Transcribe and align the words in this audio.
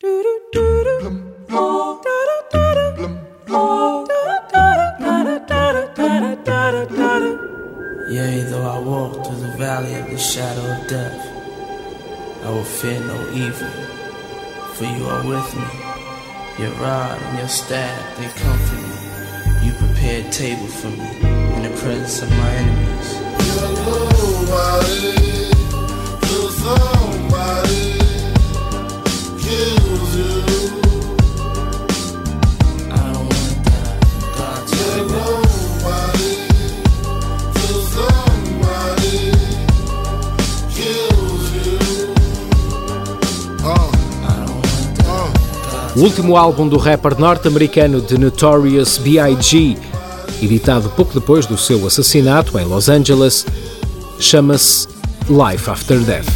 Yea, 0.00 0.14
though 8.44 8.64
I 8.64 8.78
walk 8.78 9.26
through 9.26 9.40
the 9.40 9.54
valley 9.58 9.94
of 9.96 10.08
the 10.08 10.16
shadow 10.16 10.80
of 10.80 10.86
death, 10.86 11.26
I 12.44 12.50
will 12.50 12.62
fear 12.62 13.00
no 13.00 13.28
evil, 13.32 13.68
for 14.74 14.84
you 14.84 15.04
are 15.04 15.26
with 15.26 15.56
me. 15.56 16.62
Your 16.62 16.72
rod 16.80 17.20
and 17.20 17.38
your 17.38 17.48
staff, 17.48 18.18
they 18.18 18.28
comfort 18.40 18.80
me. 18.80 19.66
You 19.66 19.72
prepare 19.72 20.24
a 20.24 20.30
table 20.30 20.68
for 20.68 20.90
me 20.90 21.10
in 21.56 21.62
the 21.64 21.76
presence 21.76 22.22
of 22.22 22.30
my 22.30 22.50
enemies. 22.52 23.27
o 45.96 46.00
último 46.00 46.36
álbum 46.36 46.68
do 46.68 46.76
rapper 46.76 47.18
norte-americano 47.18 48.00
The 48.00 48.18
Notorious 48.18 48.98
B.I.G., 48.98 49.76
editado 50.42 50.88
pouco 50.90 51.14
depois 51.14 51.46
do 51.46 51.56
seu 51.56 51.86
assassinato 51.86 52.58
em 52.58 52.64
Los 52.64 52.88
Angeles, 52.88 53.46
chama-se 54.18 54.88
Life 55.28 55.68
After 55.68 55.98
Death. 56.00 56.26